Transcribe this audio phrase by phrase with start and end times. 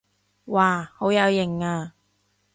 [0.45, 1.93] 哇好有型啊